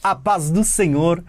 [0.00, 1.24] A paz do Senhor.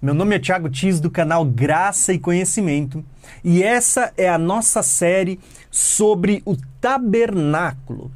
[0.00, 3.04] Meu nome é Thiago Tis do canal Graça e Conhecimento
[3.42, 5.40] e essa é a nossa série
[5.72, 8.12] sobre o tabernáculo.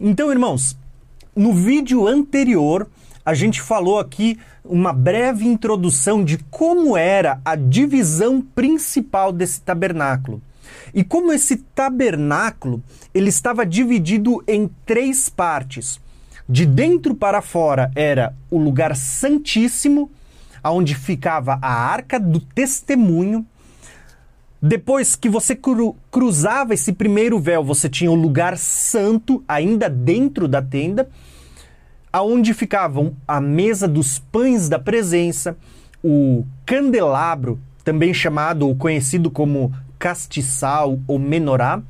[0.00, 0.78] Então, irmãos,
[1.36, 2.88] no vídeo anterior
[3.24, 10.40] a gente falou aqui uma breve introdução de como era a divisão principal desse tabernáculo.
[10.94, 12.82] E como esse tabernáculo,
[13.12, 16.00] ele estava dividido em três partes.
[16.50, 20.10] De dentro para fora era o lugar santíssimo,
[20.60, 23.46] aonde ficava a arca do testemunho.
[24.60, 30.48] Depois que você cru cruzava esse primeiro véu, você tinha o lugar santo ainda dentro
[30.48, 31.08] da tenda,
[32.12, 35.56] aonde ficavam a mesa dos pães da presença,
[36.02, 41.80] o candelabro, também chamado ou conhecido como castiçal ou menorá,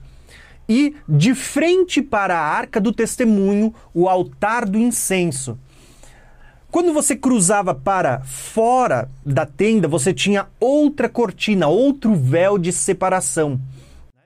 [0.71, 5.59] e de frente para a arca do testemunho, o altar do incenso.
[6.71, 13.61] Quando você cruzava para fora da tenda, você tinha outra cortina, outro véu de separação,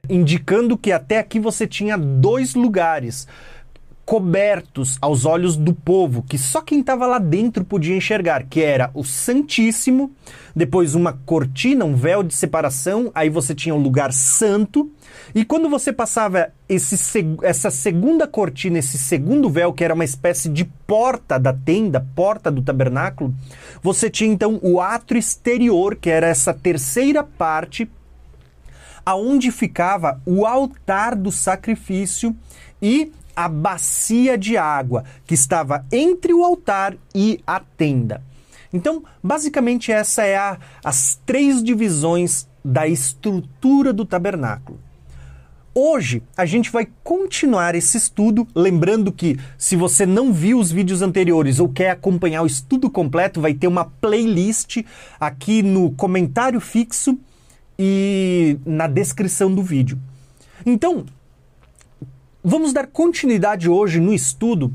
[0.06, 3.26] indicando que até aqui você tinha dois lugares
[4.04, 8.90] cobertos aos olhos do povo, que só quem estava lá dentro podia enxergar, que era
[8.92, 10.12] o Santíssimo,
[10.54, 14.92] depois uma cortina, um véu de separação, aí você tinha o lugar santo,
[15.34, 16.96] e quando você passava esse,
[17.42, 22.50] essa segunda cortina, esse segundo véu, que era uma espécie de porta da tenda, porta
[22.50, 23.34] do tabernáculo,
[23.82, 27.90] você tinha então o átrio exterior, que era essa terceira parte,
[29.04, 32.34] aonde ficava o altar do sacrifício
[32.80, 38.22] e a bacia de água que estava entre o altar e a tenda.
[38.72, 44.80] Então, basicamente, essa é a, as três divisões da estrutura do tabernáculo.
[45.76, 51.02] Hoje a gente vai continuar esse estudo, lembrando que se você não viu os vídeos
[51.02, 54.84] anteriores ou quer acompanhar o estudo completo, vai ter uma playlist
[55.18, 57.18] aqui no comentário fixo
[57.76, 59.98] e na descrição do vídeo.
[60.64, 61.04] Então,
[62.46, 64.70] Vamos dar continuidade hoje no estudo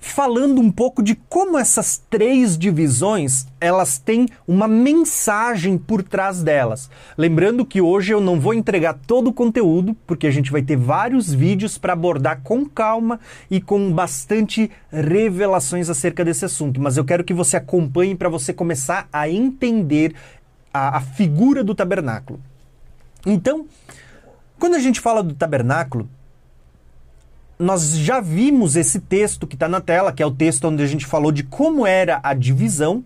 [0.00, 6.88] falando um pouco de como essas três divisões elas têm uma mensagem por trás delas.
[7.16, 10.76] Lembrando que hoje eu não vou entregar todo o conteúdo, porque a gente vai ter
[10.76, 16.80] vários vídeos para abordar com calma e com bastante revelações acerca desse assunto.
[16.80, 20.14] Mas eu quero que você acompanhe para você começar a entender
[20.72, 22.40] a, a figura do tabernáculo.
[23.26, 23.66] Então,
[24.58, 26.08] quando a gente fala do tabernáculo,
[27.62, 30.86] nós já vimos esse texto que está na tela, que é o texto onde a
[30.86, 33.04] gente falou de como era a divisão.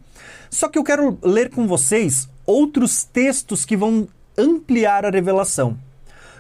[0.49, 5.77] Só que eu quero ler com vocês outros textos que vão ampliar a revelação.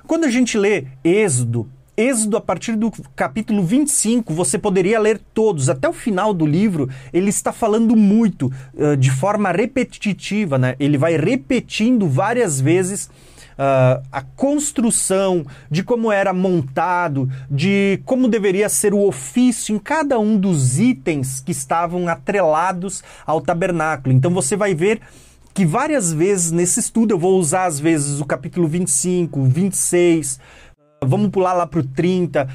[0.06, 5.68] Quando a gente lê Êxodo, Êxodo, a partir do capítulo 25, você poderia ler todos.
[5.68, 10.76] Até o final do livro, ele está falando muito, uh, de forma repetitiva, né?
[10.78, 13.10] Ele vai repetindo várias vezes
[13.58, 20.18] uh, a construção, de como era montado, de como deveria ser o ofício em cada
[20.18, 24.14] um dos itens que estavam atrelados ao tabernáculo.
[24.14, 25.00] Então você vai ver
[25.54, 30.38] que várias vezes nesse estudo eu vou usar às vezes o capítulo 25, 26,
[31.02, 32.46] vamos pular lá para o 30,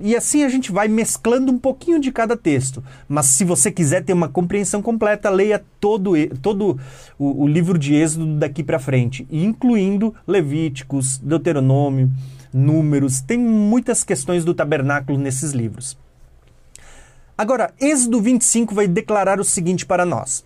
[0.00, 2.82] e assim a gente vai mesclando um pouquinho de cada texto.
[3.08, 6.78] Mas se você quiser ter uma compreensão completa, leia todo, todo
[7.18, 12.10] o, o livro de Êxodo daqui para frente, incluindo Levíticos, Deuteronômio,
[12.52, 13.20] Números.
[13.20, 15.96] Tem muitas questões do tabernáculo nesses livros.
[17.36, 20.44] Agora, Êxodo 25 vai declarar o seguinte para nós: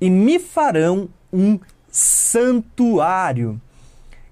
[0.00, 1.58] E me farão um
[1.90, 3.60] santuário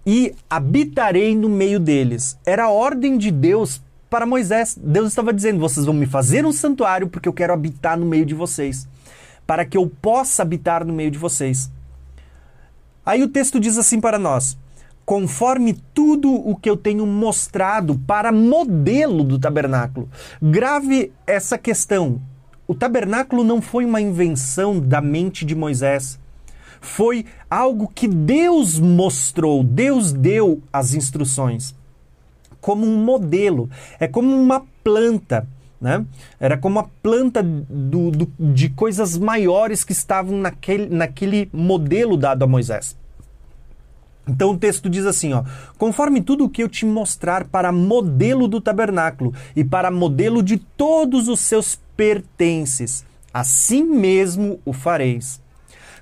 [0.05, 2.39] e habitarei no meio deles.
[2.45, 4.77] Era a ordem de Deus para Moisés.
[4.83, 8.27] Deus estava dizendo: vocês vão me fazer um santuário porque eu quero habitar no meio
[8.27, 8.87] de vocês,
[9.47, 11.71] para que eu possa habitar no meio de vocês.
[13.07, 14.59] Aí o texto diz assim para nós:
[15.07, 20.11] conforme tudo o que eu tenho mostrado para modelo do tabernáculo.
[20.43, 22.21] Grave essa questão.
[22.67, 26.19] O tabernáculo não foi uma invenção da mente de Moisés.
[26.81, 31.75] Foi algo que Deus mostrou, Deus deu as instruções
[32.61, 33.69] como um modelo,
[33.99, 35.47] é como uma planta.
[35.81, 36.05] Né?
[36.39, 42.43] Era como a planta do, do, de coisas maiores que estavam naquele, naquele modelo dado
[42.43, 42.95] a Moisés.
[44.29, 45.43] Então o texto diz assim, ó:
[45.79, 50.59] "Conforme tudo o que eu te mostrar para modelo do tabernáculo e para modelo de
[50.59, 55.41] todos os seus pertences, assim mesmo o fareis."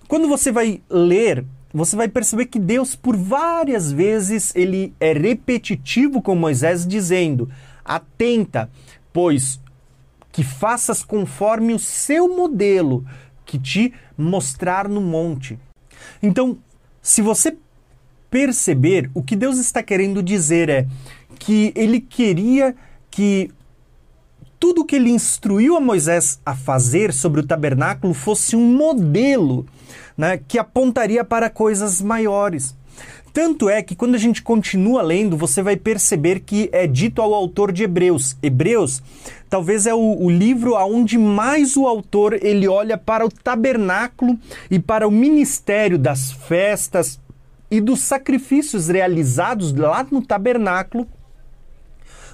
[0.08, 6.22] Quando você vai ler você vai perceber que Deus, por várias vezes, ele é repetitivo
[6.22, 7.50] com Moisés, dizendo:
[7.84, 8.70] atenta,
[9.12, 9.60] pois
[10.32, 13.04] que faças conforme o seu modelo
[13.44, 15.58] que te mostrar no monte.
[16.22, 16.58] Então,
[17.02, 17.56] se você
[18.30, 20.86] perceber, o que Deus está querendo dizer é
[21.38, 22.76] que ele queria
[23.10, 23.50] que
[24.58, 29.66] tudo que ele instruiu a Moisés a fazer sobre o tabernáculo fosse um modelo
[30.16, 32.76] né, que apontaria para coisas maiores.
[33.32, 37.32] Tanto é que quando a gente continua lendo, você vai perceber que é dito ao
[37.32, 38.36] autor de Hebreus.
[38.42, 39.00] Hebreus
[39.48, 44.36] talvez é o, o livro aonde mais o autor ele olha para o tabernáculo
[44.70, 47.20] e para o ministério das festas
[47.70, 51.06] e dos sacrifícios realizados lá no tabernáculo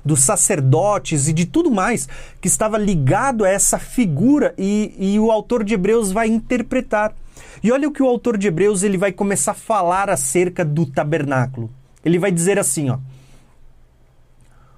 [0.04, 2.08] dos sacerdotes e de tudo mais
[2.40, 7.14] que estava ligado a essa figura e, e o autor de Hebreus vai interpretar.
[7.62, 10.84] E olha o que o autor de Hebreus ele vai começar a falar acerca do
[10.84, 11.70] tabernáculo.
[12.04, 12.98] Ele vai dizer assim, ó: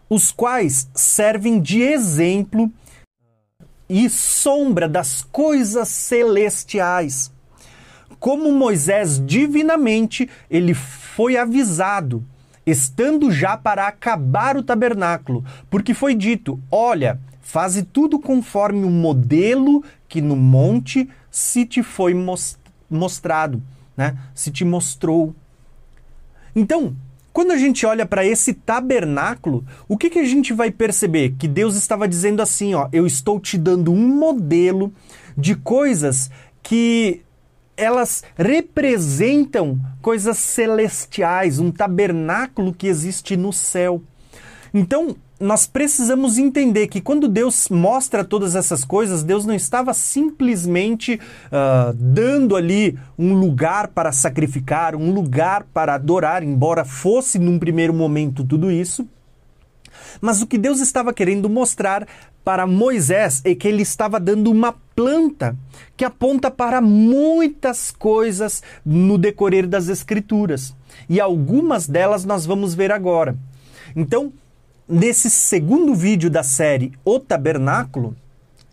[0.08, 2.70] os quais servem de exemplo
[3.88, 7.32] e sombra das coisas celestiais.
[8.18, 12.24] Como Moisés divinamente ele foi avisado
[12.66, 19.84] estando já para acabar o tabernáculo, porque foi dito: Olha, faze tudo conforme o modelo
[20.08, 22.12] que no monte se te foi
[22.90, 23.62] mostrado,
[23.96, 24.18] né?
[24.34, 25.34] Se te mostrou.
[26.54, 26.96] Então,
[27.32, 31.34] quando a gente olha para esse tabernáculo, o que, que a gente vai perceber?
[31.38, 34.92] Que Deus estava dizendo assim: ó, eu estou te dando um modelo
[35.36, 36.30] de coisas
[36.62, 37.20] que
[37.76, 44.02] elas representam coisas celestiais, um tabernáculo que existe no céu.
[44.72, 51.20] Então, nós precisamos entender que quando Deus mostra todas essas coisas, Deus não estava simplesmente
[51.46, 57.92] uh, dando ali um lugar para sacrificar, um lugar para adorar, embora fosse num primeiro
[57.92, 59.06] momento tudo isso.
[60.20, 62.06] Mas o que Deus estava querendo mostrar
[62.46, 65.56] para Moisés é que ele estava dando uma planta
[65.96, 70.72] que aponta para muitas coisas no decorrer das Escrituras.
[71.08, 73.36] E algumas delas nós vamos ver agora.
[73.96, 74.32] Então,
[74.88, 78.14] nesse segundo vídeo da série O Tabernáculo,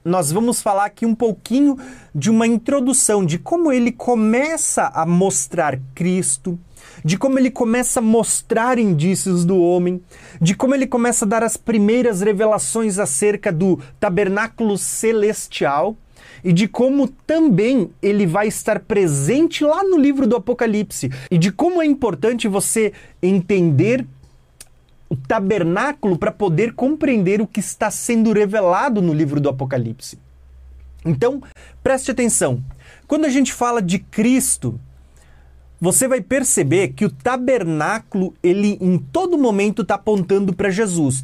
[0.06, 1.76] nós vamos falar aqui um pouquinho
[2.14, 6.60] de uma introdução de como ele começa a mostrar Cristo,
[7.04, 10.02] de como ele começa a mostrar indícios do homem,
[10.42, 15.98] de como ele começa a dar as primeiras revelações acerca do tabernáculo celestial
[16.44, 21.52] e de como também ele vai estar presente lá no livro do Apocalipse e de
[21.52, 24.06] como é importante você entender
[25.10, 30.18] o tabernáculo para poder compreender o que está sendo revelado no livro do Apocalipse.
[31.06, 31.42] Então,
[31.84, 32.64] preste atenção.
[33.08, 34.80] Quando a gente fala de Cristo,
[35.80, 41.22] você vai perceber que o tabernáculo, ele em todo momento está apontando para Jesus.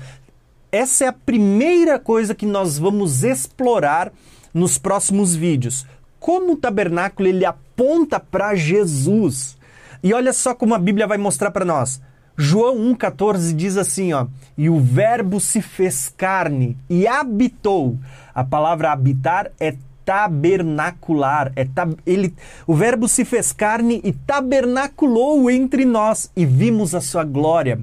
[0.72, 4.12] Essa é a primeira coisa que nós vamos explorar
[4.54, 5.86] nos próximos vídeos.
[6.19, 9.57] Como o tabernáculo ele aponta para Jesus.
[10.04, 12.02] E olha só como a Bíblia vai mostrar para nós.
[12.38, 17.98] João 1,14 diz assim, ó, e o verbo se fez carne e habitou.
[18.34, 19.75] A palavra habitar é
[20.10, 21.52] tabernacular.
[21.56, 22.34] É tab ele,
[22.66, 27.80] o Verbo se fez carne e tabernaculou entre nós e vimos a sua glória,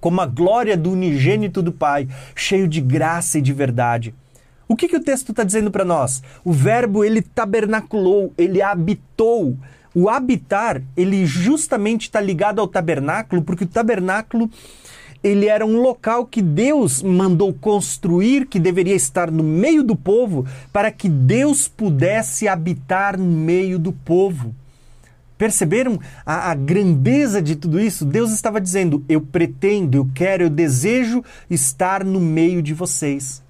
[0.00, 4.14] como a glória do unigênito do Pai, cheio de graça e de verdade.
[4.66, 6.22] O que, que o texto está dizendo para nós?
[6.42, 9.58] O verbo ele tabernaculou, ele habitou.
[9.94, 14.50] O habitar, ele justamente está ligado ao tabernáculo, porque o tabernáculo
[15.26, 20.46] ele era um local que Deus mandou construir, que deveria estar no meio do povo,
[20.72, 24.54] para que Deus pudesse habitar no meio do povo.
[25.36, 28.04] Perceberam a, a, grandeza de tudo isso?
[28.04, 33.42] Deus estava dizendo: Eu pretendo, eu quero, eu desejo estar no meio de vocês.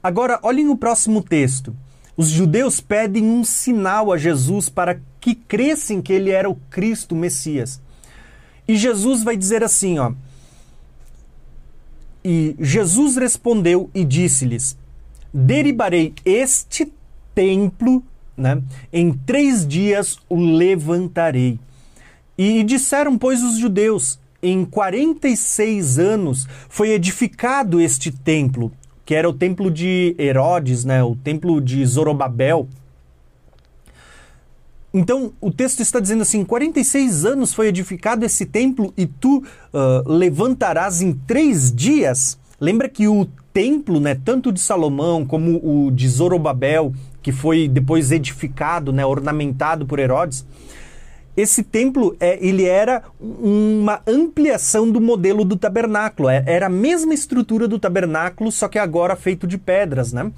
[0.00, 1.74] Agora, olhem o próximo texto.
[2.16, 7.16] Os judeus pedem um sinal a Jesus para que crescem que ele era o Cristo,
[7.16, 7.80] o Messias.
[8.66, 10.12] E Jesus vai dizer assim, ó:
[12.24, 14.76] e Jesus respondeu e disse-lhes:
[15.32, 16.92] Deribarei este
[17.34, 18.02] templo,
[18.36, 18.62] né?
[18.92, 21.58] em três dias o levantarei.
[22.36, 28.72] E disseram, pois, os judeus: em 46 anos foi edificado este templo,
[29.04, 31.02] que era o templo de Herodes, né?
[31.02, 32.68] o templo de Zorobabel.
[34.92, 40.10] Então, o texto está dizendo assim: 46 anos foi edificado esse templo e tu uh,
[40.10, 42.38] levantarás em três dias.
[42.60, 46.92] Lembra que o templo, né, tanto de Salomão como o de Zorobabel,
[47.22, 50.44] que foi depois edificado, né, ornamentado por Herodes,
[51.36, 56.28] esse templo é, ele era uma ampliação do modelo do tabernáculo.
[56.28, 60.32] É, era a mesma estrutura do tabernáculo, só que agora feito de pedras, né?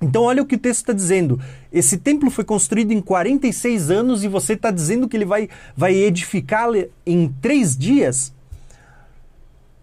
[0.00, 1.40] Então, olha o que o texto está dizendo.
[1.72, 5.94] Esse templo foi construído em 46 anos e você está dizendo que ele vai, vai
[5.94, 8.32] edificá-lo em três dias?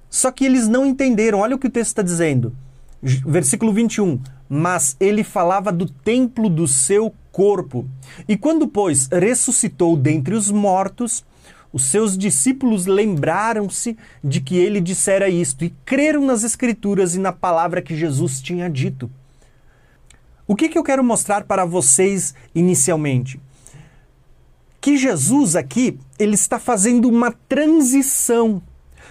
[0.10, 1.40] Só que eles não entenderam.
[1.40, 2.56] Olha o que o texto está dizendo.
[3.02, 4.20] Versículo 21.
[4.48, 7.86] Mas ele falava do templo do seu corpo.
[8.28, 11.26] E quando, pois, ressuscitou dentre os mortos,
[11.74, 17.34] os seus discípulos lembraram-se de que ele dissera isto e creram nas Escrituras e na
[17.34, 19.12] palavra que Jesus tinha dito.
[20.48, 23.40] O que, que eu quero mostrar para vocês inicialmente?
[24.80, 28.62] Que Jesus aqui ele está fazendo uma transição.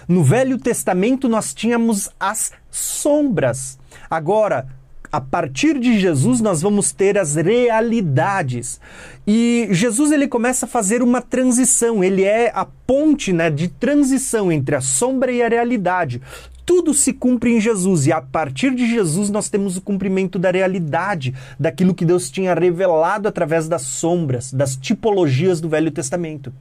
[0.07, 3.77] No Velho Testamento nós tínhamos as sombras.
[4.09, 4.69] Agora,
[5.11, 8.79] a partir de Jesus nós vamos ter as realidades.
[9.27, 14.49] E Jesus ele começa a fazer uma transição, ele é a ponte né, de transição
[14.49, 16.21] entre a sombra e a realidade
[16.65, 20.49] tudo se cumpre em Jesus e a partir de Jesus nós temos o cumprimento da
[20.49, 26.51] realidade, daquilo que Deus tinha revelado através das sombras, das tipologias do Velho Testamento.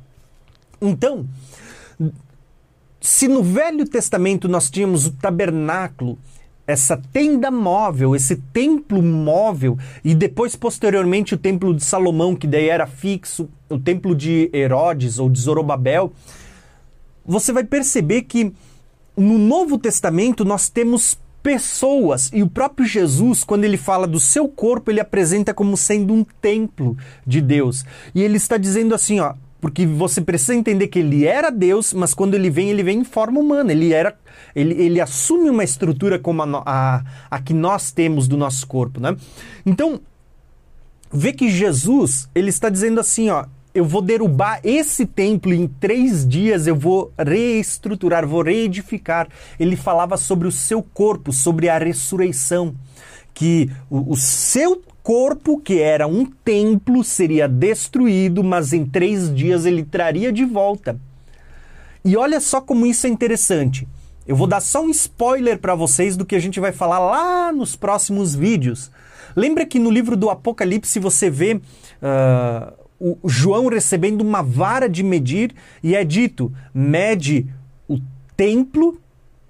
[0.80, 1.26] Então,
[3.00, 6.18] se no Velho Testamento nós tínhamos o tabernáculo,
[6.66, 12.68] essa tenda móvel, esse templo móvel, e depois, posteriormente, o templo de Salomão, que daí
[12.68, 16.12] era fixo, o templo de Herodes ou de Zorobabel,
[17.26, 18.52] você vai perceber que
[19.16, 24.48] no Novo Testamento nós temos pessoas e o próprio Jesus, quando ele fala do seu
[24.48, 27.84] corpo, ele apresenta como sendo um templo de Deus.
[28.14, 32.12] E ele está dizendo assim, ó, porque você precisa entender que ele era Deus, mas
[32.12, 33.72] quando ele vem, ele vem em forma humana.
[33.72, 34.14] Ele era,
[34.54, 39.00] ele, ele assume uma estrutura como a, a, a que nós temos do nosso corpo,
[39.00, 39.16] né?
[39.64, 40.00] Então,
[41.12, 46.26] vê que Jesus, ele está dizendo assim, ó, eu vou derrubar esse templo em três
[46.26, 49.28] dias, eu vou reestruturar, vou reedificar.
[49.58, 52.76] Ele falava sobre o seu corpo, sobre a ressurreição,
[53.34, 59.66] que o, o seu corpo, que era um templo, seria destruído, mas em três dias
[59.66, 60.98] ele traria de volta.
[62.04, 63.88] E olha só como isso é interessante.
[64.26, 67.52] Eu vou dar só um spoiler para vocês do que a gente vai falar lá
[67.52, 68.90] nos próximos vídeos.
[69.34, 75.02] Lembra que no livro do Apocalipse você vê uh, o João recebendo uma vara de
[75.02, 77.46] medir e é dito: mede
[77.86, 78.00] o
[78.34, 78.98] templo,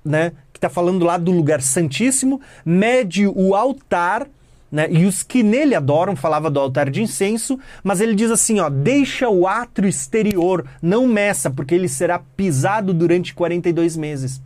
[0.05, 4.27] né, que está falando lá do lugar santíssimo, mede o altar.
[4.73, 8.59] Né, e os que nele adoram, falava do altar de incenso, mas ele diz assim:
[8.59, 14.43] ó, deixa o átrio exterior, não meça, porque ele será pisado durante 42 meses.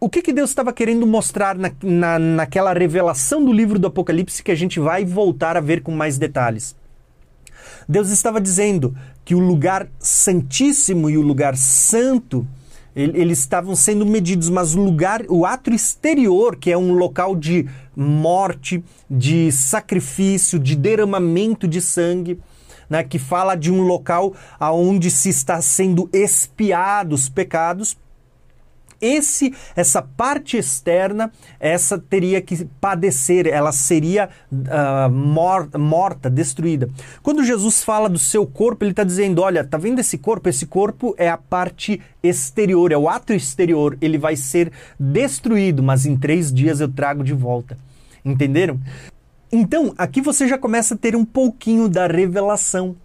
[0.00, 4.42] O que, que Deus estava querendo mostrar na, na, naquela revelação do livro do Apocalipse
[4.42, 6.74] que a gente vai voltar a ver com mais detalhes?
[7.88, 12.46] Deus estava dizendo que o lugar santíssimo e o lugar santo
[12.94, 17.68] eles estavam sendo medidos, mas o lugar, o ato exterior, que é um local de
[17.96, 22.38] morte, de sacrifício, de derramamento de sangue,
[22.88, 27.96] né, que fala de um local aonde se está sendo expiados os pecados,
[29.00, 36.88] esse essa parte externa essa teria que padecer ela seria uh, mor morta destruída.
[37.22, 40.48] Quando Jesus fala do seu corpo ele está dizendo olha tá vendo esse corpo?
[40.48, 43.96] Esse corpo é a parte exterior é o ato exterior.
[44.00, 47.76] Ele vai ser destruído mas em três dias eu trago de volta.
[48.24, 48.80] Entenderam?
[49.52, 52.96] Então aqui você já começa a ter um pouquinho da revelação.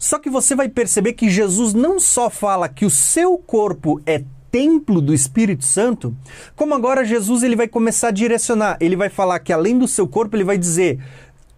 [0.00, 4.24] Só que você vai perceber que Jesus não só fala que o seu corpo é
[4.50, 6.14] templo do Espírito Santo,
[6.56, 10.06] como agora Jesus ele vai começar a direcionar, ele vai falar que além do seu
[10.06, 10.98] corpo, ele vai dizer: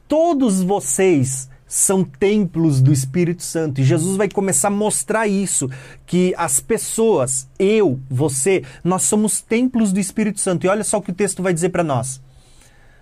[0.06, 3.80] todos vocês são templos do Espírito Santo.
[3.80, 5.70] E Jesus vai começar a mostrar isso,
[6.04, 10.66] que as pessoas, eu, você, nós somos templos do Espírito Santo.
[10.66, 12.20] E olha só o que o texto vai dizer para nós.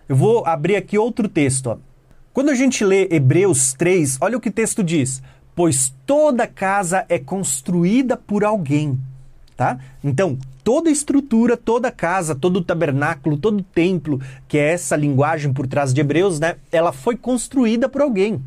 [0.09, 1.67] Eu vou abrir aqui outro texto.
[1.67, 1.79] Ó.
[2.33, 5.21] Quando a gente lê Hebreus 3, olha o que o texto diz:
[5.53, 8.97] Pois toda casa é construída por alguém
[9.61, 9.79] tá?
[10.03, 15.93] Então, toda estrutura, toda casa, todo tabernáculo, todo templo, que é essa linguagem por trás
[15.93, 16.57] de Hebreus, né?
[16.73, 18.41] Ela foi construída por alguém.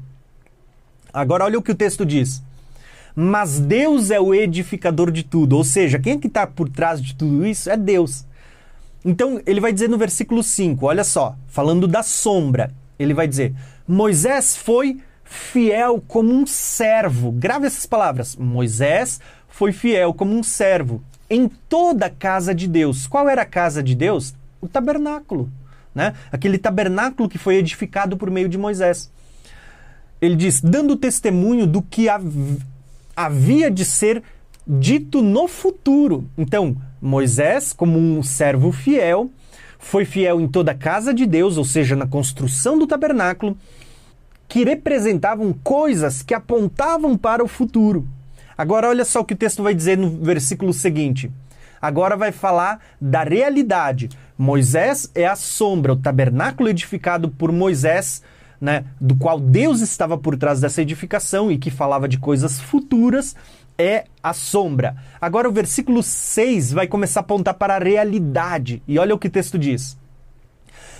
[1.13, 2.41] Agora olha o que o texto diz.
[3.15, 7.00] Mas Deus é o edificador de tudo, ou seja, quem é que está por trás
[7.00, 8.25] de tudo isso é Deus.
[9.05, 13.53] Então ele vai dizer no versículo 5, olha só, falando da sombra, ele vai dizer:
[13.88, 17.32] Moisés foi fiel como um servo.
[17.32, 18.36] Grave essas palavras.
[18.36, 19.20] Moisés
[19.53, 23.05] foi fiel como um servo em toda a casa de Deus.
[23.05, 24.33] Qual era a casa de Deus?
[24.60, 25.48] O tabernáculo,
[25.93, 26.15] né?
[26.31, 29.12] Aquele tabernáculo que foi edificado por meio de Moisés.
[30.19, 32.07] Ele diz: dando testemunho do que
[33.15, 34.24] havia de ser
[34.65, 36.27] dito no futuro.
[36.36, 39.29] Então, Moisés, como um servo fiel,
[39.77, 43.55] foi fiel em toda a casa de Deus, ou seja, na construção do tabernáculo,
[44.48, 48.07] que representavam coisas que apontavam para o futuro.
[48.57, 51.31] Agora, olha só o que o texto vai dizer no versículo seguinte.
[51.81, 54.10] Agora vai falar da realidade.
[54.38, 58.24] Moisés é a sombra, o tabernáculo edificado por Moisés,
[58.60, 63.36] né, do qual Deus estava por trás dessa edificação e que falava de coisas futuras,
[63.77, 64.95] é a sombra.
[65.19, 68.81] Agora o versículo 6 vai começar a apontar para a realidade.
[68.88, 69.98] E olha o que o texto diz.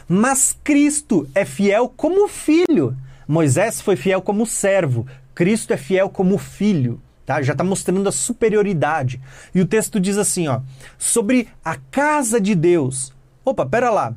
[0.07, 2.95] Mas Cristo é fiel como filho.
[3.27, 5.07] Moisés foi fiel como servo.
[5.33, 7.00] Cristo é fiel como filho.
[7.25, 7.42] Tá?
[7.42, 9.22] Já está mostrando a superioridade.
[9.53, 10.62] E o texto diz assim, ó,
[10.98, 13.13] sobre a casa de Deus.
[13.46, 14.13] Opa, pera lá.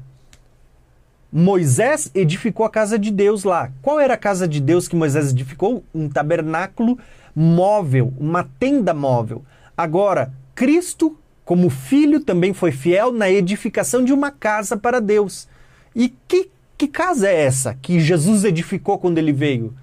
[1.32, 3.70] Moisés edificou a casa de Deus lá.
[3.82, 5.84] Qual era a casa de Deus que Moisés edificou?
[5.94, 6.98] Um tabernáculo
[7.34, 9.44] móvel, uma tenda móvel.
[9.76, 15.46] Agora, Cristo, como filho, também foi fiel na edificação de uma casa para Deus.
[15.94, 19.74] E que, que casa é essa que Jesus edificou quando ele veio?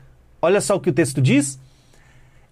[0.41, 1.59] Olha só o que o texto diz.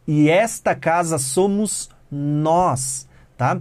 [0.08, 3.60] E esta casa somos nós, tá?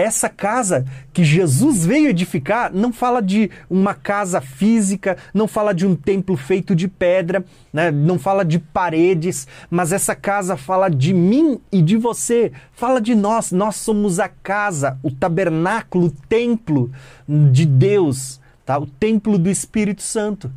[0.00, 5.86] essa casa que Jesus veio edificar não fala de uma casa física, não fala de
[5.86, 7.90] um templo feito de pedra, né?
[7.90, 13.14] não fala de paredes, mas essa casa fala de mim e de você, fala de
[13.14, 13.52] nós.
[13.52, 16.90] Nós somos a casa, o tabernáculo, o templo
[17.28, 18.78] de Deus, tá?
[18.78, 20.50] o templo do Espírito Santo.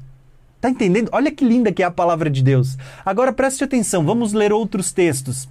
[0.64, 1.10] Tá entendendo?
[1.12, 2.78] Olha que linda que é a palavra de Deus.
[3.04, 5.50] Agora preste atenção, vamos ler outros textos.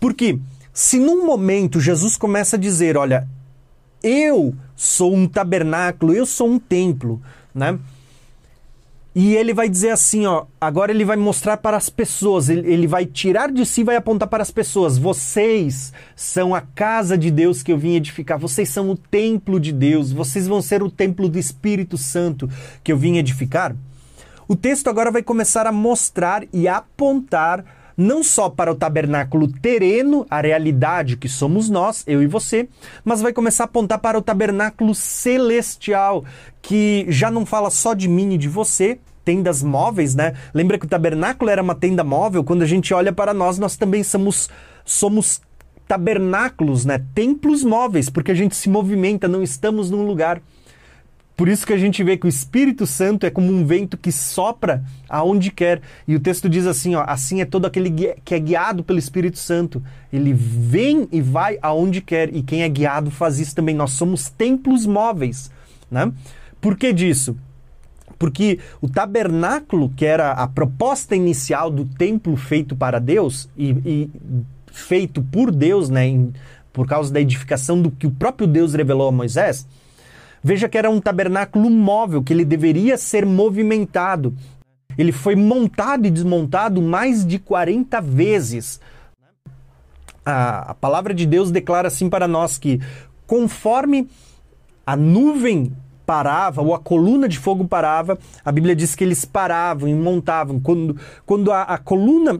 [0.00, 0.36] Porque
[0.72, 3.28] se num momento Jesus começa a dizer, olha,
[4.02, 7.22] eu sou um tabernáculo, eu sou um templo,
[7.54, 7.78] né?
[9.14, 12.86] E ele vai dizer assim, ó, agora ele vai mostrar para as pessoas, ele, ele
[12.86, 14.98] vai tirar de si e vai apontar para as pessoas.
[14.98, 19.72] Vocês são a casa de Deus que eu vim edificar, vocês são o templo de
[19.72, 22.50] Deus, vocês vão ser o templo do Espírito Santo
[22.82, 23.76] que eu vim edificar.
[24.48, 27.64] O texto agora vai começar a mostrar e apontar
[27.96, 32.68] não só para o tabernáculo terreno, a realidade que somos nós, eu e você,
[33.04, 36.24] mas vai começar a apontar para o tabernáculo celestial,
[36.60, 40.34] que já não fala só de mim e de você, tendas móveis, né?
[40.52, 42.44] Lembra que o tabernáculo era uma tenda móvel?
[42.44, 44.50] Quando a gente olha para nós, nós também somos
[44.84, 45.40] somos
[45.88, 47.02] tabernáculos, né?
[47.14, 50.42] Templos móveis, porque a gente se movimenta, não estamos num lugar.
[51.36, 54.12] Por isso que a gente vê que o Espírito Santo é como um vento que
[54.12, 55.80] sopra aonde quer.
[56.06, 57.90] E o texto diz assim, ó, assim é todo aquele
[58.24, 59.82] que é guiado pelo Espírito Santo.
[60.12, 63.74] Ele vem e vai aonde quer, e quem é guiado faz isso também.
[63.74, 65.50] Nós somos templos móveis,
[65.90, 66.12] né?
[66.60, 67.36] Por que disso?
[68.16, 74.10] Porque o tabernáculo, que era a proposta inicial do templo feito para Deus e, e
[74.72, 76.32] feito por Deus, né, em,
[76.72, 79.66] por causa da edificação do que o próprio Deus revelou a Moisés,
[80.46, 84.34] Veja que era um tabernáculo móvel, que ele deveria ser movimentado.
[84.98, 88.78] Ele foi montado e desmontado mais de 40 vezes.
[90.22, 92.78] A, a palavra de Deus declara assim para nós que,
[93.26, 94.06] conforme
[94.86, 95.72] a nuvem
[96.04, 100.60] parava, ou a coluna de fogo parava, a Bíblia diz que eles paravam e montavam.
[100.60, 102.38] Quando, quando a, a coluna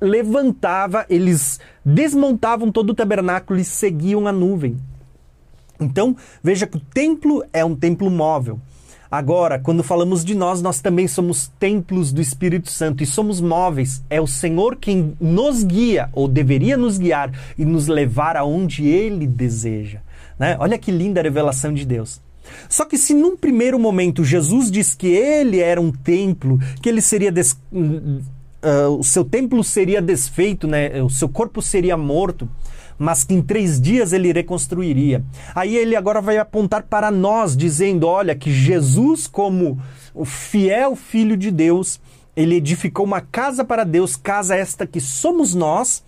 [0.00, 4.76] levantava, eles desmontavam todo o tabernáculo e seguiam a nuvem.
[5.84, 8.58] Então, veja que o templo é um templo móvel.
[9.10, 14.02] Agora, quando falamos de nós, nós também somos templos do Espírito Santo e somos móveis.
[14.10, 19.24] É o Senhor quem nos guia, ou deveria nos guiar e nos levar aonde Ele
[19.26, 20.00] deseja.
[20.36, 20.56] Né?
[20.58, 22.20] Olha que linda a revelação de Deus.
[22.68, 27.00] Só que se num primeiro momento Jesus diz que ele era um templo, que ele
[27.00, 27.52] seria des...
[27.72, 31.02] uh, o seu templo seria desfeito, né?
[31.02, 32.48] o seu corpo seria morto,
[32.98, 35.24] mas que em três dias ele reconstruiria.
[35.54, 39.80] Aí ele agora vai apontar para nós, dizendo: olha, que Jesus, como
[40.14, 42.00] o fiel Filho de Deus,
[42.36, 46.02] ele edificou uma casa para Deus, casa esta que somos nós.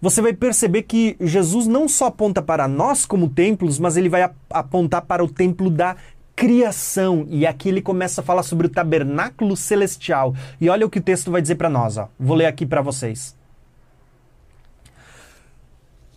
[0.00, 4.30] Você vai perceber que Jesus não só aponta para nós como templos, mas ele vai
[4.50, 5.96] apontar para o templo da
[6.36, 7.26] criação.
[7.30, 10.34] E aqui ele começa a falar sobre o tabernáculo celestial.
[10.60, 11.96] E olha o que o texto vai dizer para nós.
[11.96, 12.08] Ó.
[12.18, 13.34] Vou ler aqui para vocês.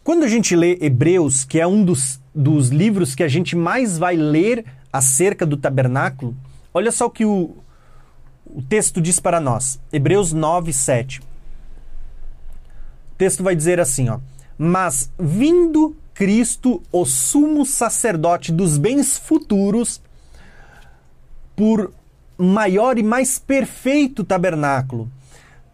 [0.08, 3.98] Quando a gente lê Hebreus, que é um dos, dos livros que a gente mais
[3.98, 6.34] vai ler acerca do tabernáculo,
[6.74, 7.58] olha só o que o,
[8.46, 9.82] o texto diz para nós.
[9.92, 11.20] Hebreus 9, 7.
[11.20, 11.24] O
[13.18, 14.22] texto vai dizer assim, ó.
[14.58, 20.02] Mas vindo Cristo, o sumo sacerdote dos bens futuros,
[21.54, 21.92] por
[22.38, 25.12] maior e mais perfeito tabernáculo,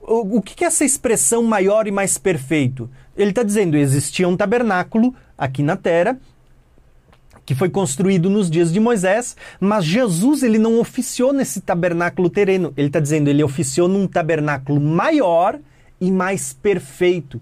[0.06, 2.90] O, que é essa expressão maior e mais perfeito?
[3.16, 6.20] Ele está dizendo: existia um tabernáculo aqui na terra
[7.46, 12.74] que foi construído nos dias de Moisés, mas Jesus ele não oficiou nesse tabernáculo terreno.
[12.78, 15.60] Ele está dizendo ele oficiou num tabernáculo maior
[16.00, 17.42] e mais perfeito.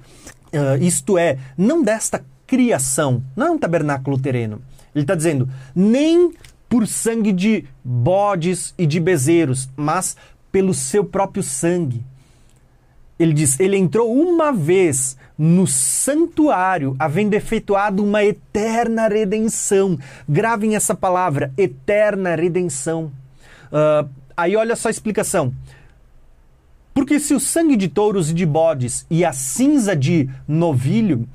[0.53, 4.61] Uh, isto é, não desta criação, não é um tabernáculo terreno.
[4.93, 6.33] Ele está dizendo nem
[6.67, 10.17] por sangue de bodes e de bezerros, mas
[10.51, 12.03] pelo seu próprio sangue.
[13.21, 19.97] Ele diz: ele entrou uma vez no santuário, havendo efetuado uma eterna redenção.
[20.27, 23.11] Gravem essa palavra, eterna redenção.
[23.71, 25.53] Uh, aí olha só a explicação.
[26.95, 31.27] Porque se o sangue de touros e de bodes e a cinza de novilho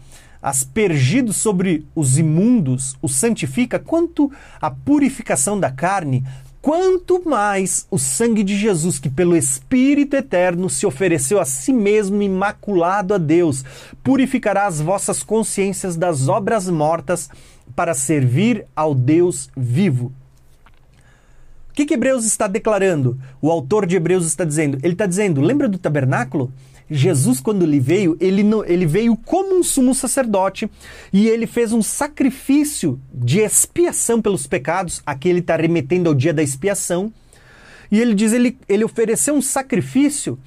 [0.43, 6.25] aspergido sobre os imundos o santifica, quanto a purificação da carne,
[6.67, 12.21] quanto mais o sangue de Jesus, que pelo Espírito eterno se ofereceu a si mesmo
[12.21, 13.65] imaculado a Deus,
[14.03, 17.31] purificará as vossas consciências das obras mortas
[17.77, 20.13] para servir ao Deus vivo.
[21.71, 23.17] O que, que Hebreus está declarando?
[23.41, 26.53] O autor de Hebreus está dizendo: ele está dizendo, lembra do tabernáculo?
[26.89, 30.71] Jesus, quando ele veio, ele, ele veio como um sumo sacerdote
[31.13, 35.03] e ele fez um sacrifício de expiação pelos pecados.
[35.05, 37.13] Aqui ele está remetendo ao dia da expiação.
[37.91, 40.39] E ele diz: ele, ele ofereceu um sacrifício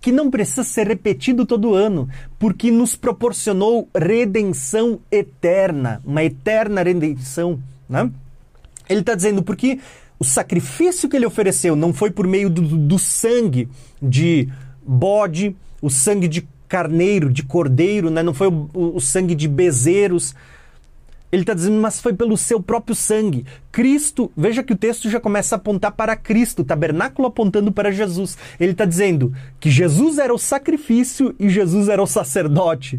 [0.00, 2.08] que não precisa ser repetido todo ano,
[2.38, 7.60] porque nos proporcionou redenção eterna, uma eterna redenção.
[7.88, 8.10] Né?
[8.88, 9.80] Ele está dizendo porque
[10.18, 13.68] o sacrifício que ele ofereceu não foi por meio do, do sangue
[14.00, 14.48] de
[14.86, 18.22] bode, o sangue de carneiro, de cordeiro, né?
[18.22, 20.34] não foi o, o sangue de bezerros.
[21.30, 23.44] Ele está dizendo, mas foi pelo seu próprio sangue.
[23.70, 27.90] Cristo, veja que o texto já começa a apontar para Cristo, o tabernáculo apontando para
[27.90, 28.38] Jesus.
[28.58, 32.98] Ele está dizendo que Jesus era o sacrifício e Jesus era o sacerdote.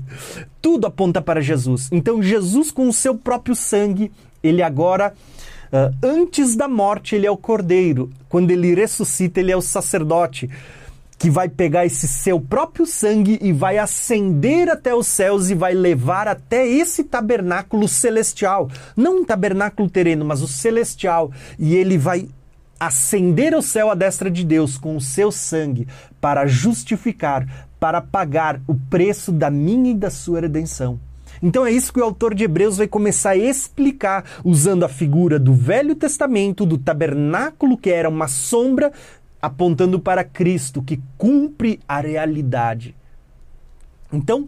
[0.62, 1.89] Tudo aponta para Jesus.
[1.92, 4.12] Então, Jesus, com o seu próprio sangue,
[4.44, 5.12] ele agora,
[5.74, 8.12] uh, antes da morte, ele é o cordeiro.
[8.28, 10.48] Quando ele ressuscita, ele é o sacerdote
[11.19, 15.73] que vai pegar esse seu próprio sangue e vai ascender até os céus e vai
[15.73, 18.69] levar até esse tabernáculo celestial.
[18.95, 21.29] Não um tabernáculo terreno, mas o celestial.
[21.60, 22.29] E ele vai
[22.79, 25.89] ascender ao céu à destra de Deus com o seu sangue
[26.21, 30.97] para justificar, para pagar o preço da minha e da sua redenção.
[31.41, 35.39] Então é isso que o autor de Hebreus vai começar a explicar, usando a figura
[35.39, 38.91] do Velho Testamento, do tabernáculo que era uma sombra
[39.41, 42.95] apontando para Cristo, que cumpre a realidade.
[44.12, 44.47] Então,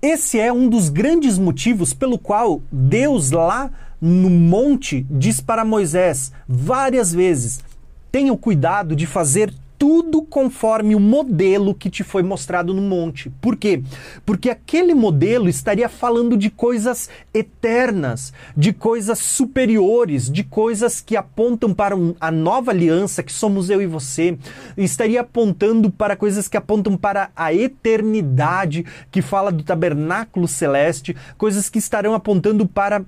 [0.00, 6.30] esse é um dos grandes motivos pelo qual Deus lá no monte diz para Moisés
[6.46, 7.64] várias vezes:
[8.12, 13.30] tenha cuidado de fazer tudo conforme o modelo que te foi mostrado no monte.
[13.40, 13.82] Por quê?
[14.24, 21.74] Porque aquele modelo estaria falando de coisas eternas, de coisas superiores, de coisas que apontam
[21.74, 24.38] para a nova aliança que somos eu e você.
[24.76, 31.68] Estaria apontando para coisas que apontam para a eternidade, que fala do tabernáculo celeste, coisas
[31.68, 33.04] que estarão apontando para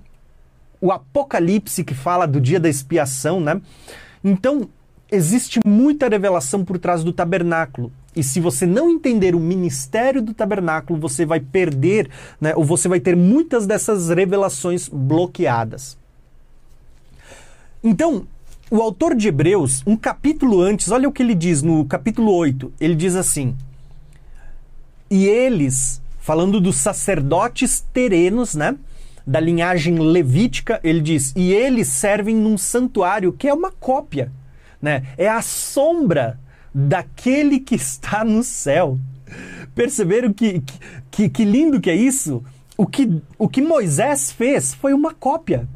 [0.81, 3.61] o Apocalipse que fala do dia da expiação, né?
[4.22, 4.68] Então,
[5.11, 7.92] existe muita revelação por trás do tabernáculo.
[8.14, 12.88] E se você não entender o ministério do tabernáculo, você vai perder, né, ou você
[12.88, 15.99] vai ter muitas dessas revelações bloqueadas.
[17.85, 18.27] Então,
[18.71, 22.73] o autor de Hebreus, um capítulo antes, olha o que ele diz no capítulo 8.
[22.81, 23.55] Ele diz assim:
[25.09, 28.77] E eles, falando dos sacerdotes terenos, né?
[29.25, 34.33] Da linhagem levítica, ele diz: E eles servem num santuário que é uma cópia
[34.87, 35.03] né?
[35.18, 36.38] É a sombra
[36.72, 38.96] daquele que está no céu.
[39.75, 40.62] Perceberam que,
[41.11, 42.44] que, que lindo que é isso?
[42.77, 45.66] O que, o que Moisés fez foi uma cópia.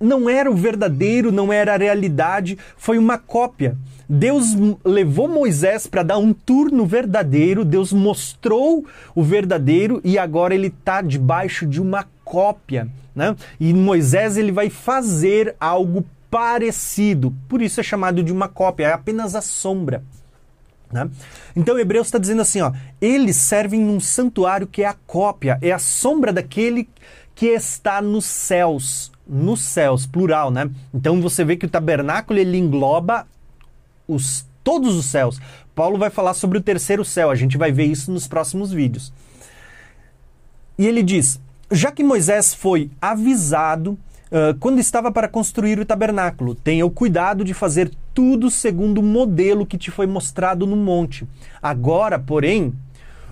[0.00, 3.76] Não era o verdadeiro, não era a realidade, foi uma cópia.
[4.08, 4.46] Deus
[4.82, 10.68] levou Moisés para dar um tour no verdadeiro, Deus mostrou o verdadeiro e agora ele
[10.68, 12.88] está debaixo de uma cópia.
[13.14, 13.36] Né?
[13.60, 17.36] E Moisés ele vai fazer algo parecido.
[17.46, 20.02] Por isso é chamado de uma cópia, é apenas a sombra.
[20.90, 21.10] Né?
[21.54, 25.70] Então Hebreus está dizendo assim: ó, eles servem num santuário que é a cópia, é
[25.70, 26.88] a sombra daquele
[27.34, 29.12] que está nos céus.
[29.26, 30.68] Nos céus, plural, né?
[30.92, 33.26] Então você vê que o tabernáculo ele engloba
[34.08, 35.38] os, todos os céus.
[35.74, 39.12] Paulo vai falar sobre o terceiro céu, a gente vai ver isso nos próximos vídeos.
[40.78, 41.38] E ele diz:
[41.70, 43.98] já que Moisés foi avisado
[44.32, 49.02] uh, quando estava para construir o tabernáculo: Tenha o cuidado de fazer tudo segundo o
[49.02, 51.26] modelo que te foi mostrado no monte.
[51.62, 52.72] Agora, porém,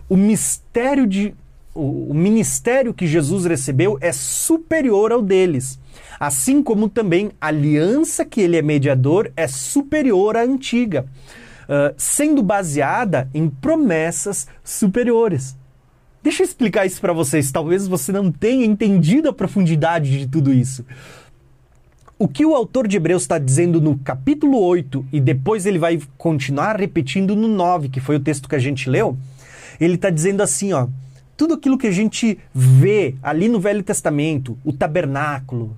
[0.09, 1.35] o mistério de
[1.73, 5.79] o ministério que Jesus recebeu é superior ao deles.
[6.19, 11.07] Assim como também a aliança que ele é mediador é superior à antiga,
[11.65, 15.57] uh, sendo baseada em promessas superiores.
[16.23, 17.51] Deixa eu explicar isso para vocês.
[17.51, 20.85] Talvez você não tenha entendido a profundidade de tudo isso.
[22.19, 25.99] O que o autor de Hebreus está dizendo no capítulo 8 e depois ele vai
[26.19, 29.17] continuar repetindo no 9, que foi o texto que a gente leu,
[29.81, 30.87] ele está dizendo assim, ó,
[31.35, 35.75] tudo aquilo que a gente vê ali no Velho Testamento, o tabernáculo,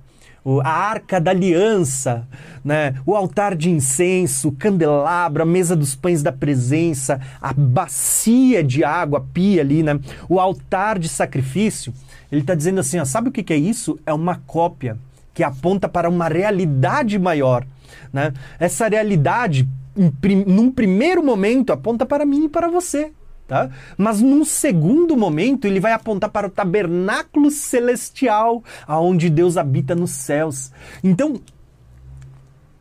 [0.63, 2.27] a arca da aliança,
[2.63, 2.95] né?
[3.05, 8.83] o altar de incenso, o candelabro, a mesa dos pães da presença, a bacia de
[8.83, 9.99] água, a pia ali, né?
[10.27, 11.93] o altar de sacrifício.
[12.31, 13.99] Ele está dizendo assim: ó, sabe o que, é isso?
[14.05, 14.97] É uma cópia
[15.33, 17.65] que aponta para uma realidade maior.
[18.11, 18.33] Né?
[18.59, 19.67] Essa realidade,
[20.45, 23.11] num primeiro momento, aponta para mim e para você.
[23.47, 23.69] Tá?
[23.97, 30.11] Mas num segundo momento ele vai apontar para o tabernáculo celestial, aonde Deus habita nos
[30.11, 30.71] céus.
[31.03, 31.41] Então,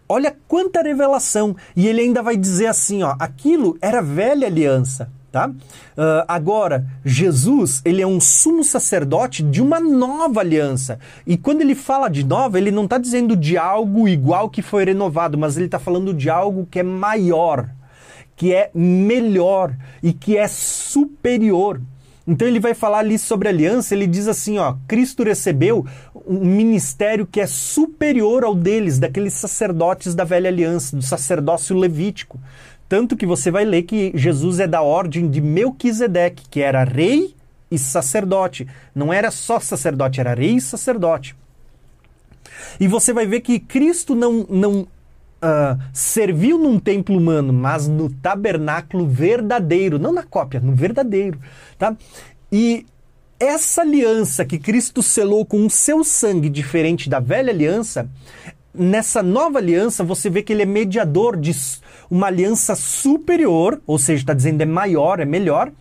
[0.09, 1.57] olha quanta revelação!
[1.75, 5.11] E ele ainda vai dizer assim, ó, aquilo era velha aliança.
[5.33, 5.49] Tá?
[5.49, 10.99] Uh, agora, Jesus, ele é um sumo sacerdote de uma nova aliança.
[11.27, 14.85] E quando ele fala de nova, ele não está dizendo de algo igual que foi
[14.85, 17.67] renovado, mas ele está falando de algo que é maior
[18.37, 21.81] que é melhor e que é superior.
[22.27, 25.85] Então ele vai falar ali sobre aliança, ele diz assim, ó, Cristo recebeu
[26.27, 32.39] um ministério que é superior ao deles, daqueles sacerdotes da velha aliança, do sacerdócio levítico.
[32.89, 37.35] Tanto que você vai ler que Jesus é da ordem de Melquisedeque, que era rei
[37.71, 38.69] e sacerdote.
[38.95, 41.35] Não era só sacerdote, era rei e sacerdote.
[42.79, 44.87] E você vai ver que Cristo não, não
[45.43, 51.39] uh, serviu num templo humano, mas no tabernáculo verdadeiro, não na cópia, no verdadeiro,
[51.79, 51.97] tá?
[52.51, 52.87] E
[53.39, 58.09] essa aliança que Cristo selou com o seu sangue, diferente da velha aliança,
[58.73, 61.53] nessa nova aliança você vê que ele é mediador de
[62.11, 65.73] uma aliança superior, ou seja, está dizendo é maior, é melhor,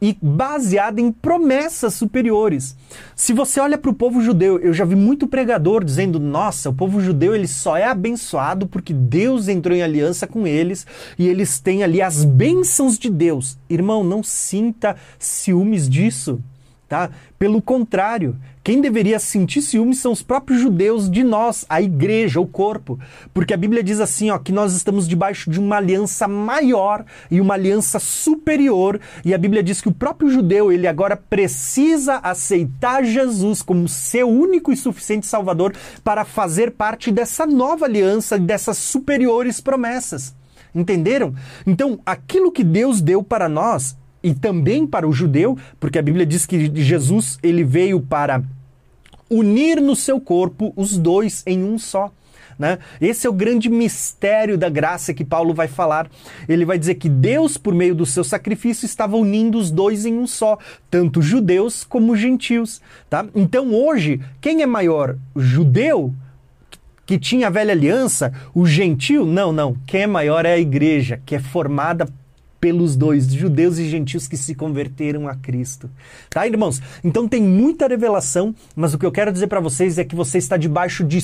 [0.00, 2.76] e baseada em promessas superiores.
[3.14, 6.74] Se você olha para o povo judeu, eu já vi muito pregador dizendo: "Nossa, o
[6.74, 10.86] povo judeu ele só é abençoado porque Deus entrou em aliança com eles
[11.18, 13.58] e eles têm ali as bênçãos de Deus".
[13.68, 16.40] Irmão, não sinta ciúmes disso
[16.90, 17.08] tá?
[17.38, 22.46] Pelo contrário, quem deveria sentir ciúmes são os próprios judeus de nós, a igreja, o
[22.46, 22.98] corpo.
[23.32, 27.40] Porque a Bíblia diz assim, ó, que nós estamos debaixo de uma aliança maior e
[27.40, 33.04] uma aliança superior, e a Bíblia diz que o próprio judeu, ele agora precisa aceitar
[33.04, 35.72] Jesus como seu único e suficiente salvador
[36.02, 40.34] para fazer parte dessa nova aliança, dessas superiores promessas.
[40.74, 41.34] Entenderam?
[41.64, 46.26] Então, aquilo que Deus deu para nós e também para o judeu, porque a Bíblia
[46.26, 48.42] diz que Jesus ele veio para
[49.30, 52.12] unir no seu corpo os dois em um só.
[52.58, 52.78] Né?
[53.00, 56.10] Esse é o grande mistério da graça que Paulo vai falar.
[56.46, 60.18] Ele vai dizer que Deus, por meio do seu sacrifício, estava unindo os dois em
[60.18, 60.58] um só,
[60.90, 62.82] tanto judeus como gentios.
[63.08, 63.24] Tá?
[63.34, 65.16] Então hoje, quem é maior?
[65.34, 66.12] O judeu?
[67.06, 69.24] Que tinha a velha aliança, o gentil?
[69.24, 69.74] Não, não.
[69.86, 72.06] Quem é maior é a igreja, que é formada
[72.60, 75.90] pelos dois, judeus e gentios que se converteram a Cristo.
[76.28, 76.82] Tá, irmãos?
[77.02, 80.38] Então tem muita revelação, mas o que eu quero dizer para vocês é que você
[80.38, 81.20] está debaixo de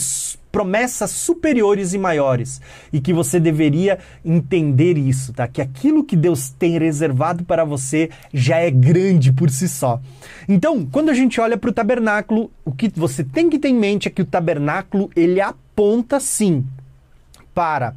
[0.50, 5.46] promessas superiores e maiores e que você deveria entender isso, tá?
[5.46, 10.00] Que aquilo que Deus tem reservado para você já é grande por si só.
[10.48, 13.74] Então, quando a gente olha para o tabernáculo, o que você tem que ter em
[13.74, 16.64] mente é que o tabernáculo ele aponta sim
[17.52, 17.94] para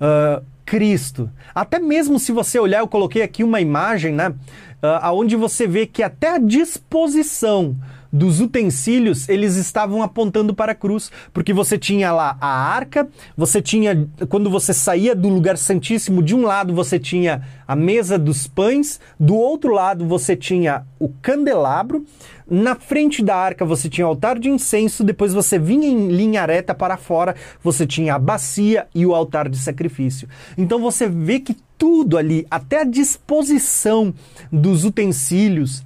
[0.00, 1.28] uh, Cristo.
[1.52, 4.28] Até mesmo se você olhar, eu coloquei aqui uma imagem, né?
[4.28, 7.76] Uh, aonde você vê que até a disposição
[8.12, 13.62] dos utensílios, eles estavam apontando para a cruz, porque você tinha lá a arca, você
[13.62, 18.46] tinha, quando você saía do lugar santíssimo, de um lado você tinha a mesa dos
[18.46, 22.04] pães, do outro lado você tinha o candelabro,
[22.50, 26.44] na frente da arca você tinha o altar de incenso, depois você vinha em linha
[26.44, 30.28] reta para fora, você tinha a bacia e o altar de sacrifício.
[30.58, 34.12] Então você vê que tudo ali, até a disposição
[34.50, 35.82] dos utensílios,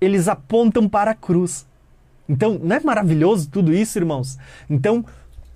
[0.00, 1.66] eles apontam para a cruz.
[2.28, 4.38] Então, não é maravilhoso tudo isso, irmãos?
[4.68, 5.04] Então,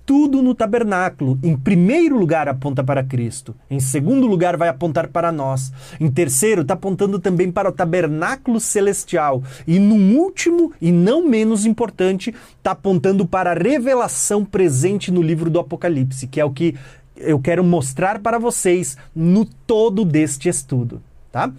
[0.05, 3.55] tudo no tabernáculo, em primeiro lugar, aponta para Cristo.
[3.69, 5.71] Em segundo lugar, vai apontar para nós.
[5.99, 9.41] Em terceiro, está apontando também para o tabernáculo celestial.
[9.65, 15.49] E no último, e não menos importante, está apontando para a revelação presente no livro
[15.49, 16.75] do Apocalipse, que é o que
[17.15, 21.01] eu quero mostrar para vocês no todo deste estudo,
[21.31, 21.51] tá?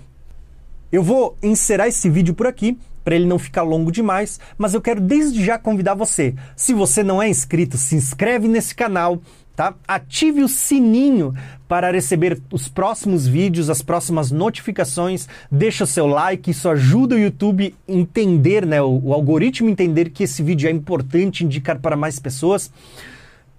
[0.92, 4.81] Eu vou encerrar esse vídeo por aqui para ele não ficar longo demais, mas eu
[4.81, 6.35] quero desde já convidar você.
[6.57, 9.20] Se você não é inscrito, se inscreve nesse canal,
[9.55, 9.75] tá?
[9.87, 11.35] Ative o sininho
[11.68, 15.29] para receber os próximos vídeos, as próximas notificações.
[15.51, 20.25] Deixa o seu like, isso ajuda o YouTube entender, né, o, o algoritmo entender que
[20.25, 22.70] esse vídeo é importante, indicar para mais pessoas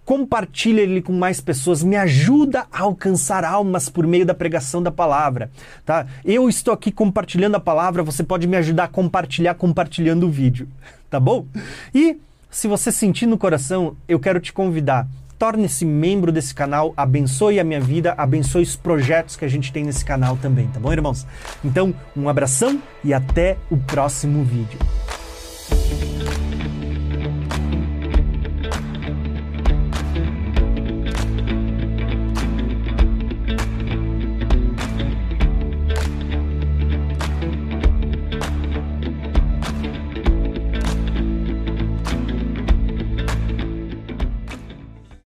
[0.05, 4.91] compartilha ele com mais pessoas, me ajuda a alcançar almas por meio da pregação da
[4.91, 5.49] palavra,
[5.83, 6.05] tá?
[6.23, 10.67] Eu estou aqui compartilhando a palavra, você pode me ajudar a compartilhar compartilhando o vídeo,
[11.09, 11.47] tá bom?
[11.93, 12.17] E
[12.51, 15.07] se você sentir no coração, eu quero te convidar,
[15.39, 19.83] torne-se membro desse canal, abençoe a minha vida, abençoe os projetos que a gente tem
[19.83, 21.25] nesse canal também, tá bom, irmãos?
[21.63, 24.79] Então, um abração e até o próximo vídeo.